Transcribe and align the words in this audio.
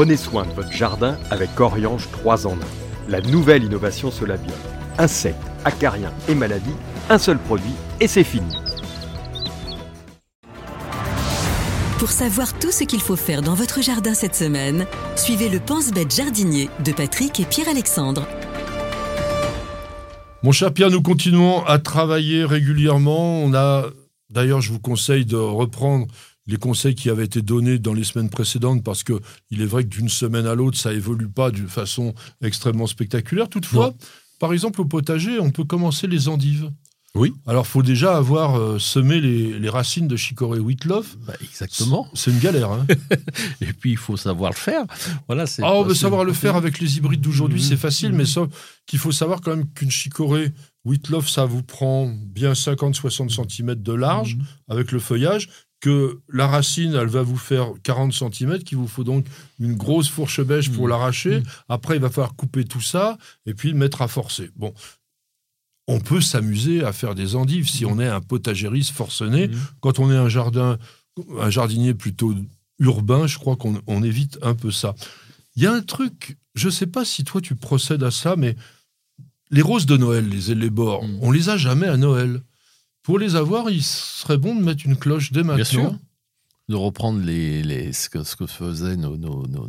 Prenez 0.00 0.16
soin 0.16 0.46
de 0.46 0.52
votre 0.52 0.72
jardin 0.72 1.18
avec 1.30 1.60
Oriange 1.60 2.08
3 2.10 2.46
en 2.46 2.54
1. 2.54 2.56
La 3.10 3.20
nouvelle 3.20 3.64
innovation 3.64 4.10
Solabio. 4.10 4.54
Insectes, 4.96 5.36
acariens 5.66 6.14
et 6.26 6.34
maladies, 6.34 6.72
un 7.10 7.18
seul 7.18 7.38
produit 7.38 7.74
et 8.00 8.08
c'est 8.08 8.24
fini. 8.24 8.50
Pour 11.98 12.08
savoir 12.08 12.58
tout 12.58 12.70
ce 12.70 12.84
qu'il 12.84 13.02
faut 13.02 13.14
faire 13.14 13.42
dans 13.42 13.52
votre 13.52 13.82
jardin 13.82 14.14
cette 14.14 14.34
semaine, 14.34 14.86
suivez 15.16 15.50
le 15.50 15.60
Pense-Bête 15.60 16.16
jardinier 16.16 16.70
de 16.82 16.92
Patrick 16.92 17.38
et 17.38 17.44
Pierre-Alexandre. 17.44 18.26
Mon 20.42 20.52
cher 20.52 20.72
Pierre, 20.72 20.88
nous 20.88 21.02
continuons 21.02 21.62
à 21.66 21.78
travailler 21.78 22.46
régulièrement. 22.46 23.42
On 23.42 23.52
a, 23.52 23.84
d'ailleurs, 24.30 24.62
je 24.62 24.72
vous 24.72 24.80
conseille 24.80 25.26
de 25.26 25.36
reprendre 25.36 26.06
les 26.50 26.56
conseils 26.56 26.94
qui 26.94 27.08
avaient 27.08 27.24
été 27.24 27.42
donnés 27.42 27.78
dans 27.78 27.94
les 27.94 28.04
semaines 28.04 28.28
précédentes, 28.28 28.82
parce 28.82 29.02
que 29.02 29.20
il 29.50 29.62
est 29.62 29.66
vrai 29.66 29.84
que 29.84 29.88
d'une 29.88 30.08
semaine 30.08 30.46
à 30.46 30.54
l'autre, 30.54 30.76
ça 30.76 30.92
évolue 30.92 31.28
pas 31.28 31.50
d'une 31.50 31.68
façon 31.68 32.14
extrêmement 32.42 32.86
spectaculaire. 32.86 33.48
Toutefois, 33.48 33.94
par 34.40 34.52
exemple, 34.52 34.80
au 34.80 34.84
potager, 34.84 35.38
on 35.38 35.50
peut 35.50 35.64
commencer 35.64 36.06
les 36.06 36.28
endives. 36.28 36.70
Oui. 37.14 37.32
Alors, 37.46 37.66
faut 37.66 37.82
déjà 37.82 38.16
avoir 38.16 38.56
euh, 38.56 38.78
semé 38.78 39.20
les, 39.20 39.68
racines 39.68 40.06
de 40.06 40.16
chicorée 40.16 40.60
Whitloff. 40.60 41.16
Bah, 41.26 41.34
exactement. 41.42 42.06
C'est 42.14 42.30
une 42.30 42.38
galère. 42.38 42.70
Hein. 42.70 42.86
Et 43.60 43.72
puis, 43.72 43.90
il 43.90 43.96
faut 43.96 44.16
savoir 44.16 44.52
le 44.52 44.56
faire. 44.56 44.84
Voilà, 45.26 45.46
c'est. 45.46 45.62
Ah, 45.64 45.74
on 45.74 45.82
veut 45.82 45.94
savoir 45.94 46.24
le 46.24 46.32
faire 46.32 46.54
avec 46.54 46.78
les 46.78 46.98
hybrides 46.98 47.20
d'aujourd'hui, 47.20 47.60
c'est 47.60 47.76
facile, 47.76 48.12
mais 48.12 48.26
ça, 48.26 48.46
qu'il 48.86 49.00
faut 49.00 49.12
savoir 49.12 49.40
quand 49.40 49.56
même 49.56 49.68
qu'une 49.72 49.90
chicorée 49.90 50.52
Whitloff, 50.84 51.28
ça 51.28 51.44
vous 51.44 51.62
prend 51.62 52.06
bien 52.06 52.52
50-60 52.52 53.48
cm 53.48 53.74
de 53.74 53.92
large 53.92 54.36
mhm. 54.36 54.44
avec 54.68 54.92
le 54.92 55.00
feuillage 55.00 55.48
que 55.80 56.20
la 56.28 56.46
racine, 56.46 56.94
elle 56.94 57.08
va 57.08 57.22
vous 57.22 57.38
faire 57.38 57.72
40 57.82 58.12
cm, 58.12 58.58
qu'il 58.60 58.78
vous 58.78 58.86
faut 58.86 59.04
donc 59.04 59.26
une 59.58 59.74
grosse 59.74 60.08
fourche 60.08 60.40
bêche 60.42 60.70
pour 60.70 60.86
mmh. 60.86 60.90
l'arracher. 60.90 61.40
Mmh. 61.40 61.44
Après, 61.68 61.96
il 61.96 62.02
va 62.02 62.10
falloir 62.10 62.36
couper 62.36 62.64
tout 62.64 62.82
ça 62.82 63.16
et 63.46 63.54
puis 63.54 63.70
le 63.70 63.76
mettre 63.76 64.02
à 64.02 64.08
forcer. 64.08 64.50
Bon, 64.56 64.74
on 65.88 65.98
peut 66.00 66.20
s'amuser 66.20 66.84
à 66.84 66.92
faire 66.92 67.14
des 67.14 67.34
endives 67.34 67.68
si 67.68 67.84
mmh. 67.84 67.88
on 67.88 68.00
est 68.00 68.08
un 68.08 68.20
potagériste 68.20 68.92
forcené. 68.92 69.50
Quand 69.80 69.98
on 69.98 70.12
est 70.12 70.16
un 70.16 70.28
jardin, 70.28 70.78
un 71.38 71.50
jardinier 71.50 71.94
plutôt 71.94 72.34
urbain, 72.78 73.26
je 73.26 73.38
crois 73.38 73.56
qu'on 73.56 74.02
évite 74.02 74.38
un 74.42 74.54
peu 74.54 74.70
ça. 74.70 74.94
Il 75.56 75.62
y 75.62 75.66
a 75.66 75.72
un 75.72 75.82
truc, 75.82 76.36
je 76.54 76.66
ne 76.66 76.72
sais 76.72 76.86
pas 76.86 77.04
si 77.04 77.24
toi 77.24 77.40
tu 77.40 77.54
procèdes 77.54 78.02
à 78.02 78.10
ça, 78.10 78.36
mais 78.36 78.54
les 79.50 79.62
roses 79.62 79.86
de 79.86 79.96
Noël, 79.96 80.28
les 80.28 80.50
élébores, 80.50 81.02
on 81.20 81.30
les 81.30 81.48
a 81.48 81.56
jamais 81.56 81.88
à 81.88 81.96
Noël. 81.96 82.42
Pour 83.02 83.18
les 83.18 83.36
avoir, 83.36 83.70
il 83.70 83.82
serait 83.82 84.38
bon 84.38 84.54
de 84.54 84.62
mettre 84.62 84.84
une 84.84 84.96
cloche 84.96 85.32
dès 85.32 85.42
maintenant. 85.42 85.56
Bien 85.56 85.64
sûr. 85.64 85.94
De 86.68 86.76
reprendre 86.76 87.20
les, 87.20 87.62
les, 87.64 87.92
ce, 87.92 88.08
que, 88.08 88.22
ce 88.22 88.36
que 88.36 88.46
faisaient 88.46 88.96
nos, 88.96 89.16
nos, 89.16 89.46
nos, 89.48 89.68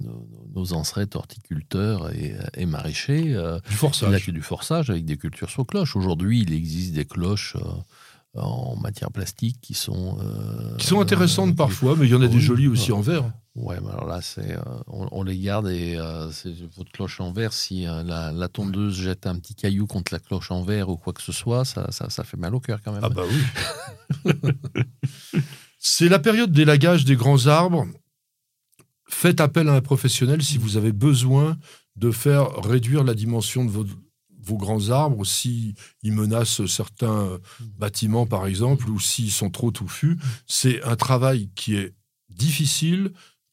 nos 0.53 0.73
ancêtres 0.73 1.17
horticulteurs 1.17 2.11
et, 2.11 2.35
et 2.55 2.67
maraîchers. 2.67 3.33
Euh, 3.33 3.59
du 3.67 3.75
forçage. 3.75 4.29
du 4.29 4.41
forçage 4.41 4.89
avec 4.91 5.05
des 5.05 5.17
cultures 5.17 5.49
sur 5.49 5.65
cloche. 5.65 5.95
Aujourd'hui, 5.95 6.41
il 6.41 6.53
existe 6.53 6.93
des 6.93 7.05
cloches. 7.05 7.55
Euh, 7.55 7.61
en 8.35 8.75
matière 8.77 9.11
plastique 9.11 9.57
qui 9.61 9.73
sont 9.73 10.17
euh, 10.21 10.77
qui 10.77 10.87
sont 10.87 11.01
intéressantes 11.01 11.55
parfois, 11.55 11.95
mais 11.97 12.05
il 12.05 12.11
y 12.11 12.15
en 12.15 12.21
a 12.21 12.27
des 12.27 12.39
jolies 12.39 12.67
aussi 12.67 12.91
en 12.91 13.01
verre. 13.01 13.31
Ouais, 13.55 13.77
mais 13.81 13.89
alors 13.89 14.07
là, 14.07 14.21
c'est 14.21 14.53
euh, 14.53 14.61
on, 14.87 15.23
les 15.23 15.37
garde 15.37 15.67
et 15.67 15.97
euh, 15.97 16.31
c'est 16.31 16.53
votre 16.77 16.91
cloche 16.91 17.19
en 17.19 17.33
verre. 17.33 17.51
Si 17.51 17.83
la, 17.83 18.31
la, 18.31 18.47
tondeuse 18.47 18.95
jette 18.95 19.27
un 19.27 19.37
petit 19.37 19.55
caillou 19.55 19.87
contre 19.87 20.13
la 20.13 20.19
cloche 20.19 20.51
en 20.51 20.63
verre 20.63 20.87
ou 20.87 20.95
quoi 20.95 21.11
que 21.11 21.21
ce 21.21 21.33
soit, 21.33 21.65
ça, 21.65 21.91
ça, 21.91 22.09
ça 22.09 22.23
fait 22.23 22.37
mal 22.37 22.55
au 22.55 22.61
cœur 22.61 22.79
quand 22.81 22.93
même. 22.93 23.03
Ah 23.03 23.09
bah 23.09 23.23
oui. 24.25 24.31
c'est 25.77 26.07
la 26.07 26.19
période 26.19 26.53
d'élagage 26.53 27.03
des 27.03 27.17
grands 27.17 27.47
arbres. 27.47 27.85
Faites 29.09 29.41
appel 29.41 29.67
à 29.67 29.73
un 29.73 29.81
professionnel 29.81 30.41
si 30.41 30.57
vous 30.57 30.77
avez 30.77 30.93
besoin 30.93 31.57
de 31.97 32.11
faire 32.11 32.49
réduire 32.63 33.03
la 33.03 33.13
dimension 33.13 33.65
de 33.65 33.69
votre 33.69 33.91
grands 34.57 34.89
arbres, 34.89 35.25
s'ils 35.25 35.75
menacent 36.03 36.65
certains 36.65 37.39
bâtiments, 37.77 38.25
par 38.25 38.47
exemple, 38.47 38.89
ou 38.89 38.99
s'ils 38.99 39.31
sont 39.31 39.49
trop 39.49 39.71
touffus. 39.71 40.17
C'est 40.47 40.83
un 40.83 40.95
travail 40.95 41.49
qui 41.55 41.75
est 41.75 41.93
difficile, 42.29 43.11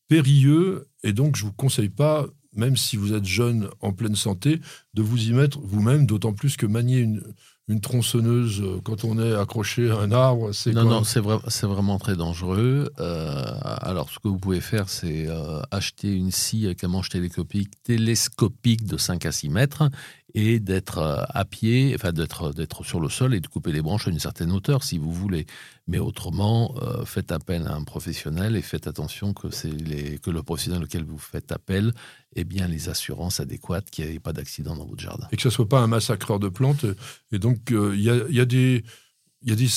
périlleux, 0.08 0.88
et 1.02 1.12
donc 1.12 1.36
je 1.36 1.44
ne 1.44 1.48
vous 1.48 1.54
conseille 1.54 1.88
pas, 1.88 2.26
même 2.54 2.76
si 2.76 2.96
vous 2.96 3.12
êtes 3.12 3.24
jeune, 3.24 3.68
en 3.80 3.92
pleine 3.92 4.16
santé, 4.16 4.60
de 4.94 5.02
vous 5.02 5.28
y 5.28 5.32
mettre 5.32 5.60
vous-même, 5.60 6.06
d'autant 6.06 6.32
plus 6.32 6.56
que 6.56 6.66
manier 6.66 6.98
une, 6.98 7.22
une 7.68 7.80
tronçonneuse 7.80 8.62
euh, 8.62 8.80
quand 8.82 9.04
on 9.04 9.18
est 9.18 9.34
accroché 9.34 9.90
à 9.90 9.98
un 9.98 10.10
arbre, 10.10 10.52
c'est 10.52 10.72
non 10.72 10.84
non 10.84 11.04
c'est 11.04 11.20
c'est 11.48 11.66
vraiment 11.66 11.98
très 11.98 12.16
dangereux. 12.16 12.90
Euh, 12.98 13.44
alors 13.62 14.10
ce 14.10 14.18
que 14.18 14.28
vous 14.28 14.38
pouvez 14.38 14.60
faire, 14.60 14.88
c'est 14.88 15.28
euh, 15.28 15.60
acheter 15.70 16.12
une 16.12 16.30
scie 16.30 16.64
avec 16.64 16.82
un 16.82 16.88
manche 16.88 17.10
télescopique, 17.10 17.70
télescopique 17.82 18.86
de 18.86 18.96
5 18.96 19.26
à 19.26 19.32
6 19.32 19.50
mètres 19.50 19.90
et 20.34 20.60
d'être 20.60 20.98
euh, 20.98 21.24
à 21.28 21.44
pied, 21.44 21.92
enfin 21.94 22.12
d'être 22.12 22.52
d'être 22.52 22.84
sur 22.84 23.00
le 23.00 23.10
sol 23.10 23.34
et 23.34 23.40
de 23.40 23.46
couper 23.46 23.72
les 23.72 23.82
branches 23.82 24.08
à 24.08 24.10
une 24.10 24.18
certaine 24.18 24.50
hauteur 24.50 24.82
si 24.82 24.96
vous 24.96 25.12
voulez. 25.12 25.46
Mais 25.90 25.98
autrement, 25.98 26.74
faites 27.06 27.32
appel 27.32 27.66
à 27.66 27.72
un 27.74 27.82
professionnel 27.82 28.56
et 28.56 28.60
faites 28.60 28.86
attention 28.86 29.32
que 29.32 29.48
c'est 29.48 29.72
les, 29.72 30.18
que 30.18 30.30
le 30.30 30.42
professionnel 30.42 30.82
auquel 30.82 31.02
vous 31.02 31.16
faites 31.16 31.50
appel 31.50 31.94
ait 32.36 32.44
bien 32.44 32.68
les 32.68 32.88
assurances 32.88 33.40
adéquates, 33.40 33.88
qu'il 33.90 34.06
n'y 34.06 34.16
ait 34.16 34.20
pas 34.20 34.34
d'accident 34.34 34.76
dans 34.76 34.84
votre 34.84 35.00
jardin. 35.00 35.26
Et 35.32 35.36
que 35.36 35.42
ce 35.42 35.50
soit 35.50 35.68
pas 35.68 35.80
un 35.80 35.86
massacreur 35.86 36.38
de 36.38 36.48
plantes. 36.48 36.84
Et 37.32 37.38
donc 37.38 37.57
euh, 37.72 37.94
il 37.96 38.02
y, 38.02 38.10
a, 38.10 38.16
y 38.28 38.40
a 38.40 38.44
des 38.44 38.84
il 39.42 39.50
y 39.50 39.52
a 39.52 39.56
des, 39.56 39.68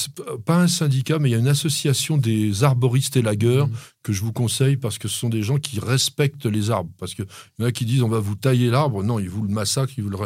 pas 0.43 0.59
un 0.59 0.67
syndicat, 0.67 1.19
mais 1.19 1.29
il 1.29 1.33
y 1.33 1.35
a 1.35 1.39
une 1.39 1.47
association 1.47 2.17
des 2.17 2.63
arboristes 2.63 3.15
et 3.15 3.21
lagueurs 3.21 3.67
mmh. 3.67 3.73
que 4.01 4.11
je 4.11 4.21
vous 4.21 4.33
conseille 4.33 4.75
parce 4.75 4.97
que 4.97 5.07
ce 5.07 5.15
sont 5.15 5.29
des 5.29 5.43
gens 5.43 5.57
qui 5.57 5.79
respectent 5.79 6.47
les 6.47 6.71
arbres. 6.71 6.91
Parce 6.97 7.13
qu'il 7.13 7.25
y 7.59 7.63
en 7.63 7.67
a 7.67 7.71
qui 7.71 7.85
disent 7.85 8.01
on 8.01 8.09
va 8.09 8.19
vous 8.19 8.35
tailler 8.35 8.71
l'arbre. 8.71 9.03
Non, 9.03 9.19
ils 9.19 9.29
vous 9.29 9.43
le 9.43 9.49
massacrent, 9.49 9.93
ils 9.97 10.03
vous 10.03 10.09
le, 10.09 10.17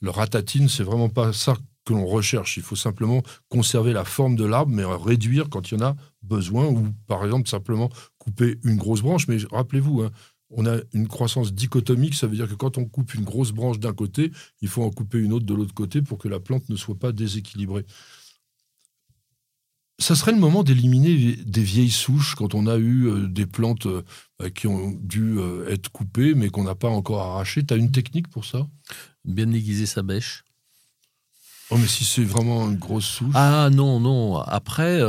le 0.00 0.10
ratatinent. 0.10 0.68
C'est 0.68 0.84
vraiment 0.84 1.10
pas 1.10 1.34
ça 1.34 1.54
que 1.84 1.92
l'on 1.92 2.06
recherche. 2.06 2.56
Il 2.56 2.62
faut 2.62 2.76
simplement 2.76 3.22
conserver 3.50 3.92
la 3.92 4.04
forme 4.04 4.36
de 4.36 4.44
l'arbre, 4.44 4.72
mais 4.72 4.84
réduire 4.84 5.48
quand 5.50 5.70
il 5.70 5.78
y 5.78 5.82
en 5.82 5.86
a 5.86 5.96
besoin, 6.22 6.66
ou 6.66 6.88
par 7.06 7.24
exemple 7.24 7.48
simplement 7.48 7.90
couper 8.18 8.58
une 8.64 8.76
grosse 8.76 9.02
branche. 9.02 9.28
Mais 9.28 9.38
rappelez-vous, 9.50 10.02
hein, 10.02 10.10
on 10.50 10.66
a 10.66 10.78
une 10.92 11.08
croissance 11.08 11.52
dichotomique, 11.52 12.14
ça 12.14 12.26
veut 12.26 12.36
dire 12.36 12.48
que 12.48 12.54
quand 12.54 12.78
on 12.78 12.86
coupe 12.86 13.14
une 13.14 13.24
grosse 13.24 13.52
branche 13.52 13.78
d'un 13.78 13.92
côté, 13.92 14.32
il 14.62 14.68
faut 14.68 14.82
en 14.82 14.90
couper 14.90 15.18
une 15.18 15.32
autre 15.32 15.46
de 15.46 15.54
l'autre 15.54 15.74
côté 15.74 16.00
pour 16.02 16.18
que 16.18 16.28
la 16.28 16.40
plante 16.40 16.68
ne 16.68 16.76
soit 16.76 16.98
pas 16.98 17.12
déséquilibrée 17.12 17.84
ça 19.98 20.14
serait 20.14 20.32
le 20.32 20.38
moment 20.38 20.62
d'éliminer 20.62 21.36
des 21.44 21.62
vieilles 21.62 21.90
souches 21.90 22.34
quand 22.36 22.54
on 22.54 22.66
a 22.66 22.76
eu 22.76 23.06
euh, 23.06 23.26
des 23.26 23.46
plantes 23.46 23.86
euh, 23.86 24.02
bah, 24.38 24.48
qui 24.50 24.68
ont 24.68 24.96
dû 25.02 25.38
euh, 25.38 25.68
être 25.68 25.90
coupées 25.90 26.34
mais 26.34 26.50
qu'on 26.50 26.64
n'a 26.64 26.76
pas 26.76 26.88
encore 26.88 27.22
arrachées. 27.22 27.64
Tu 27.64 27.74
as 27.74 27.76
une 27.76 27.90
technique 27.90 28.28
pour 28.28 28.44
ça? 28.44 28.66
Bien 29.24 29.50
aiguiser 29.52 29.86
sa 29.86 30.02
bêche. 30.02 30.44
Oh, 31.70 31.76
mais 31.76 31.86
si 31.86 32.04
c'est 32.04 32.24
vraiment 32.24 32.70
une 32.70 32.76
grosse 32.78 33.04
souche 33.04 33.34
Ah 33.34 33.68
non, 33.70 34.00
non. 34.00 34.38
Après, 34.38 35.02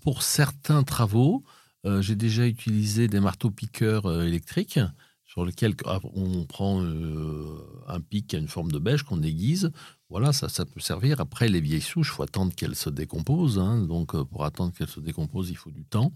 pour 0.00 0.22
certains 0.22 0.84
travaux, 0.84 1.44
j'ai 1.84 2.14
déjà 2.14 2.46
utilisé 2.46 3.08
des 3.08 3.20
marteaux-piqueurs 3.20 4.22
électriques 4.22 4.78
sur 5.24 5.44
lesquels 5.44 5.74
ah, 5.86 5.98
on 6.14 6.44
prend 6.44 6.82
un 6.82 8.00
pic 8.00 8.34
a 8.34 8.38
une 8.38 8.48
forme 8.48 8.70
de 8.70 8.78
bêche 8.78 9.02
qu'on 9.02 9.22
aiguise 9.22 9.72
voilà, 10.12 10.34
ça, 10.34 10.66
peut 10.66 10.80
servir. 10.80 11.22
Après, 11.22 11.48
les 11.48 11.62
vieilles 11.62 11.80
souches, 11.80 12.08
il 12.08 12.16
faut 12.16 12.22
attendre 12.22 12.54
qu'elles 12.54 12.76
se 12.76 12.90
décomposent. 12.90 13.58
Hein. 13.58 13.86
Donc, 13.86 14.14
euh, 14.14 14.24
pour 14.24 14.44
attendre 14.44 14.74
qu'elles 14.74 14.86
se 14.86 15.00
décomposent, 15.00 15.48
il 15.48 15.56
faut 15.56 15.70
du 15.70 15.84
temps. 15.84 16.12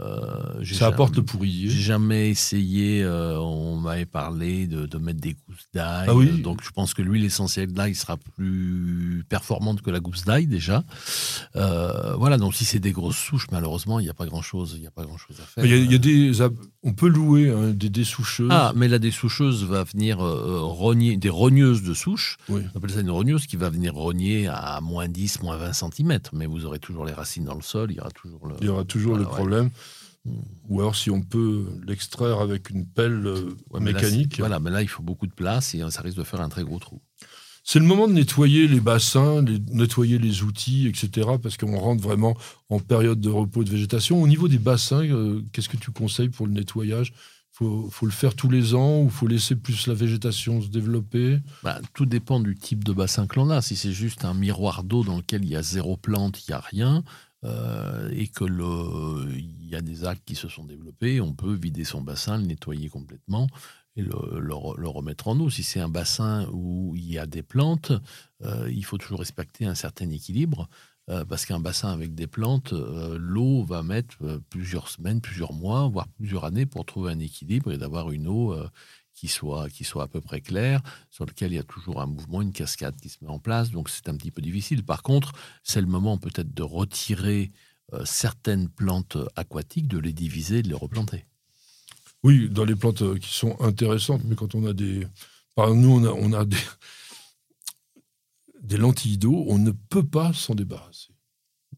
Euh, 0.00 0.64
ça 0.64 0.86
apporte 0.86 1.16
le 1.16 1.22
pourrier. 1.22 1.68
J'ai 1.68 1.80
jamais 1.80 2.30
essayé, 2.30 3.02
euh, 3.02 3.38
on 3.38 3.76
m'avait 3.76 4.06
parlé 4.06 4.66
de, 4.66 4.86
de, 4.86 4.98
mettre 4.98 5.20
des 5.20 5.34
gousses 5.34 5.68
d'ail. 5.74 6.06
Ah 6.08 6.14
oui 6.14 6.40
donc 6.40 6.64
je 6.64 6.70
pense 6.70 6.94
que 6.94 7.02
l'huile 7.02 7.24
essentielle 7.24 7.72
d'ail 7.72 7.94
sera 7.94 8.16
plus 8.16 9.22
performante 9.28 9.82
que 9.82 9.90
la 9.90 10.00
gousse 10.00 10.24
d'ail 10.24 10.46
déjà. 10.46 10.82
Euh, 11.56 12.14
voilà, 12.14 12.38
donc 12.38 12.54
si 12.54 12.64
c'est 12.64 12.78
des 12.78 12.92
grosses 12.92 13.18
souches, 13.18 13.48
malheureusement, 13.52 14.00
il 14.00 14.04
n'y 14.04 14.08
a 14.08 14.14
pas 14.14 14.24
grand-chose 14.24 14.78
grand 14.80 15.38
à 15.38 15.42
faire. 15.42 15.64
Il 15.66 15.92
y 15.92 15.94
a, 15.94 15.98
des, 15.98 16.40
on 16.82 16.92
peut 16.92 17.08
louer 17.08 17.50
hein, 17.50 17.70
des 17.70 17.90
dessoucheuses. 17.90 18.50
Ah, 18.50 18.72
mais 18.74 18.88
la 18.88 18.98
dessoucheuse 18.98 19.64
va 19.64 19.84
venir 19.84 20.18
rogner, 20.18 21.16
des 21.16 21.30
rogneuses 21.30 21.82
de 21.82 21.94
souches. 21.94 22.36
On 22.48 22.60
appelle 22.74 22.90
ça 22.90 23.00
une 23.00 23.10
rogneuse 23.10 23.46
qui 23.46 23.56
va 23.56 23.70
venir 23.70 23.94
rogner 23.94 24.48
à 24.48 24.80
moins 24.80 25.08
10, 25.08 25.42
moins 25.42 25.56
20 25.56 25.72
cm. 25.72 26.18
Mais 26.32 26.46
vous 26.46 26.64
aurez 26.64 26.78
toujours 26.78 27.04
les 27.04 27.12
racines 27.12 27.44
dans 27.44 27.54
le 27.54 27.62
sol, 27.62 27.90
il 27.90 27.96
y 27.96 28.00
aura 28.00 28.10
toujours 28.10 28.46
le, 28.46 28.54
il 28.60 28.66
y 28.66 28.68
aura 28.68 28.84
toujours 28.84 29.16
le 29.16 29.24
problème. 29.24 29.70
Ou 30.68 30.80
alors 30.80 30.94
si 30.94 31.10
on 31.10 31.20
peut 31.20 31.66
l'extraire 31.84 32.38
avec 32.38 32.70
une 32.70 32.86
pelle 32.86 33.26
euh, 33.26 33.56
mécanique. 33.80 34.38
voilà, 34.38 34.60
mais 34.60 34.70
là 34.70 34.80
il 34.80 34.88
faut 34.88 35.02
beaucoup 35.02 35.26
de 35.26 35.32
place 35.32 35.74
et 35.74 35.82
ça 35.90 36.00
risque 36.00 36.16
de 36.16 36.22
faire 36.22 36.40
un 36.40 36.48
très 36.48 36.62
gros 36.62 36.78
trou. 36.78 37.00
C'est 37.64 37.78
le 37.78 37.84
moment 37.84 38.08
de 38.08 38.12
nettoyer 38.12 38.66
les 38.66 38.80
bassins, 38.80 39.42
de 39.42 39.60
nettoyer 39.72 40.18
les 40.18 40.42
outils, 40.42 40.88
etc. 40.88 41.30
Parce 41.40 41.56
qu'on 41.56 41.78
rentre 41.78 42.02
vraiment 42.02 42.36
en 42.68 42.80
période 42.80 43.20
de 43.20 43.30
repos 43.30 43.62
de 43.62 43.70
végétation. 43.70 44.20
Au 44.20 44.26
niveau 44.26 44.48
des 44.48 44.58
bassins, 44.58 45.04
euh, 45.04 45.42
qu'est-ce 45.52 45.68
que 45.68 45.76
tu 45.76 45.92
conseilles 45.92 46.28
pour 46.28 46.46
le 46.46 46.52
nettoyage? 46.52 47.12
Faut, 47.52 47.88
faut 47.90 48.06
le 48.06 48.12
faire 48.12 48.34
tous 48.34 48.50
les 48.50 48.74
ans 48.74 49.02
ou 49.02 49.10
faut 49.10 49.26
laisser 49.28 49.54
plus 49.54 49.86
la 49.86 49.94
végétation 49.94 50.60
se 50.60 50.68
développer? 50.68 51.38
Bah, 51.62 51.80
Tout 51.94 52.06
dépend 52.06 52.40
du 52.40 52.56
type 52.56 52.82
de 52.82 52.92
bassin 52.92 53.26
que 53.26 53.36
l'on 53.36 53.50
a. 53.50 53.62
Si 53.62 53.76
c'est 53.76 53.92
juste 53.92 54.24
un 54.24 54.34
miroir 54.34 54.82
d'eau 54.82 55.04
dans 55.04 55.18
lequel 55.18 55.44
il 55.44 55.50
y 55.50 55.56
a 55.56 55.62
zéro 55.62 55.96
plante, 55.96 56.40
il 56.40 56.50
n'y 56.50 56.54
a 56.54 56.60
rien, 56.60 57.04
et 57.44 58.28
que 58.28 58.44
il 59.34 59.68
y 59.68 59.74
a 59.74 59.80
des 59.82 60.04
actes 60.04 60.22
qui 60.24 60.34
se 60.34 60.48
sont 60.48 60.64
développés, 60.64 61.20
on 61.20 61.34
peut 61.34 61.52
vider 61.54 61.84
son 61.84 62.00
bassin, 62.00 62.38
le 62.38 62.44
nettoyer 62.44 62.88
complètement 62.88 63.48
et 63.96 64.02
le, 64.02 64.54
remettre 64.88 65.28
en 65.28 65.38
eau. 65.40 65.50
Si 65.50 65.62
c'est 65.62 65.80
un 65.80 65.88
bassin 65.88 66.48
où 66.52 66.94
il 66.96 67.10
y 67.10 67.18
a 67.18 67.26
des 67.26 67.42
plantes, 67.42 67.92
il 68.68 68.84
faut 68.84 68.98
toujours 68.98 69.20
respecter 69.20 69.66
un 69.66 69.74
certain 69.74 70.10
équilibre. 70.10 70.68
Euh, 71.10 71.24
parce 71.24 71.46
qu'un 71.46 71.58
bassin 71.58 71.90
avec 71.90 72.14
des 72.14 72.28
plantes, 72.28 72.72
euh, 72.72 73.18
l'eau 73.18 73.64
va 73.64 73.82
mettre 73.82 74.16
euh, 74.22 74.38
plusieurs 74.50 74.88
semaines, 74.88 75.20
plusieurs 75.20 75.52
mois, 75.52 75.88
voire 75.88 76.06
plusieurs 76.08 76.44
années 76.44 76.64
pour 76.64 76.84
trouver 76.84 77.10
un 77.10 77.18
équilibre 77.18 77.72
et 77.72 77.78
d'avoir 77.78 78.12
une 78.12 78.28
eau 78.28 78.54
qui, 79.12 79.26
soit, 79.26 79.68
qui 79.68 79.82
soit 79.82 80.04
à 80.04 80.08
peu 80.08 80.20
près 80.20 80.40
claire, 80.40 80.80
sur 81.10 81.26
laquelle 81.26 81.52
il 81.52 81.56
y 81.56 81.58
a 81.58 81.64
toujours 81.64 82.00
un 82.00 82.06
mouvement, 82.06 82.40
une 82.40 82.52
cascade 82.52 82.94
qui 83.00 83.08
se 83.08 83.18
met 83.22 83.30
en 83.30 83.40
place. 83.40 83.70
Donc 83.70 83.88
c'est 83.88 84.08
un 84.08 84.16
petit 84.16 84.30
peu 84.30 84.42
difficile. 84.42 84.84
Par 84.84 85.02
contre, 85.02 85.32
c'est 85.64 85.80
le 85.80 85.88
moment 85.88 86.18
peut-être 86.18 86.54
de 86.54 86.62
retirer 86.62 87.52
certaines 88.04 88.68
plantes 88.68 89.18
aquatiques, 89.36 89.88
de 89.88 89.98
les 89.98 90.14
diviser, 90.14 90.62
de 90.62 90.68
les 90.68 90.74
replanter. 90.74 91.26
Oui, 92.22 92.48
dans 92.48 92.64
les 92.64 92.76
plantes 92.76 93.18
qui 93.18 93.34
sont 93.34 93.60
intéressantes, 93.60 94.22
mais 94.24 94.36
quand 94.36 94.54
on 94.54 94.66
a 94.66 94.72
des... 94.72 95.06
Par 95.54 95.74
nous, 95.74 95.90
on 95.90 96.04
a, 96.04 96.10
on 96.10 96.32
a 96.32 96.44
des 96.44 96.56
des 98.62 98.76
lentilles 98.76 99.18
d'eau, 99.18 99.44
on 99.48 99.58
ne 99.58 99.72
peut 99.72 100.04
pas 100.04 100.32
s'en 100.32 100.54
débarrasser. 100.54 101.08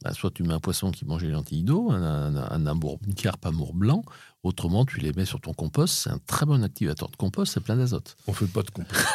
Bah, 0.02 0.12
soit 0.12 0.30
tu 0.30 0.42
mets 0.42 0.52
un 0.52 0.60
poisson 0.60 0.90
qui 0.90 1.04
mange 1.04 1.22
les 1.22 1.30
lentilles 1.30 1.62
d'eau, 1.62 1.90
un, 1.90 2.36
un, 2.36 2.66
amour, 2.66 2.98
une 3.06 3.14
carpe 3.14 3.46
amour 3.46 3.74
blanc, 3.74 4.02
autrement 4.42 4.84
tu 4.84 5.00
les 5.00 5.12
mets 5.12 5.24
sur 5.24 5.40
ton 5.40 5.54
compost, 5.54 5.94
c'est 5.94 6.10
un 6.10 6.18
très 6.26 6.44
bon 6.44 6.62
activateur 6.62 7.08
de 7.08 7.16
compost, 7.16 7.54
c'est 7.54 7.62
plein 7.62 7.76
d'azote. 7.76 8.16
On 8.26 8.32
fait 8.32 8.46
pas 8.46 8.62
de 8.62 8.70
compost. 8.70 9.06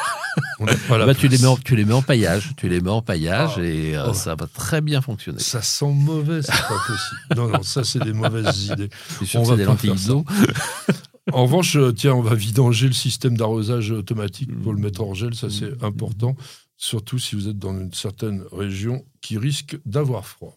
bah, 0.89 1.13
tu, 1.13 1.27
les 1.27 1.37
mets 1.37 1.47
en, 1.47 1.57
tu 1.57 1.75
les 1.75 1.85
mets 1.85 1.93
en 1.93 2.01
paillage, 2.01 2.53
tu 2.55 2.69
les 2.69 2.79
mets 2.79 2.89
en 2.89 3.01
paillage 3.01 3.55
ah. 3.57 3.63
et 3.63 3.97
euh, 3.97 4.07
oh. 4.09 4.13
ça 4.13 4.35
va 4.35 4.47
très 4.47 4.81
bien 4.81 5.01
fonctionner. 5.01 5.39
Ça 5.39 5.61
sent 5.61 5.91
mauvais, 5.91 6.41
c'est 6.41 6.51
pas 6.51 6.79
possible. 6.87 7.21
Non, 7.35 7.49
non, 7.49 7.61
ça 7.61 7.83
c'est 7.83 7.99
des 7.99 8.13
mauvaises 8.13 8.67
idées. 8.67 8.89
on 9.35 9.43
va 9.43 9.57
des 9.57 9.65
lentilles 9.65 10.05
d'eau. 10.07 10.25
En 11.33 11.43
revanche, 11.43 11.75
euh, 11.75 11.91
tiens, 11.91 12.13
on 12.13 12.21
va 12.21 12.35
vidanger 12.35 12.87
le 12.87 12.93
système 12.93 13.37
d'arrosage 13.37 13.91
automatique 13.91 14.49
pour 14.61 14.73
le 14.73 14.79
mettre 14.79 15.01
en 15.01 15.13
gel, 15.13 15.35
ça 15.35 15.49
c'est 15.49 15.83
important 15.83 16.35
surtout 16.79 17.19
si 17.19 17.35
vous 17.35 17.49
êtes 17.49 17.59
dans 17.59 17.77
une 17.77 17.93
certaine 17.93 18.43
région 18.51 19.05
qui 19.21 19.37
risque 19.37 19.77
d'avoir 19.85 20.25
froid. 20.25 20.55